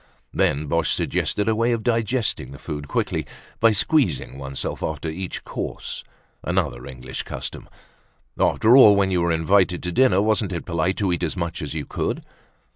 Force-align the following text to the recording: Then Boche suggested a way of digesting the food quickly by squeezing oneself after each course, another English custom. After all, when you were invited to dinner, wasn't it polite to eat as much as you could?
Then 0.33 0.65
Boche 0.65 0.91
suggested 0.91 1.47
a 1.47 1.53
way 1.53 1.71
of 1.73 1.83
digesting 1.83 2.49
the 2.49 2.57
food 2.57 2.87
quickly 2.87 3.23
by 3.59 3.69
squeezing 3.69 4.39
oneself 4.39 4.81
after 4.81 5.09
each 5.09 5.43
course, 5.43 6.03
another 6.43 6.87
English 6.87 7.21
custom. 7.21 7.69
After 8.39 8.75
all, 8.75 8.95
when 8.95 9.11
you 9.11 9.21
were 9.21 9.31
invited 9.31 9.83
to 9.83 9.91
dinner, 9.91 10.19
wasn't 10.19 10.53
it 10.53 10.65
polite 10.65 10.97
to 10.97 11.13
eat 11.13 11.21
as 11.21 11.37
much 11.37 11.61
as 11.61 11.75
you 11.75 11.85
could? 11.85 12.25